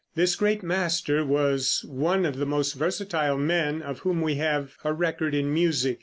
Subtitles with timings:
[0.15, 4.93] This great master was one of the most versatile men of whom we have a
[4.93, 5.99] record in music.